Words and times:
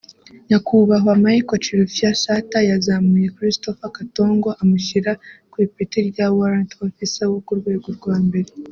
nyakubahwa 0.49 1.11
Michael 1.23 1.61
Chilufya 1.65 2.09
Sata 2.23 2.57
yazamuye 2.69 3.27
Christopher 3.37 3.89
Katongo 3.97 4.49
amushyira 4.61 5.11
ku 5.51 5.55
ipeti 5.65 5.97
rya 6.09 6.27
Warrant 6.37 6.71
Officer 6.85 7.27
wo 7.33 7.39
ku 7.45 7.53
rwego 7.59 7.87
rwa 7.99 8.17
mbere 8.27 8.49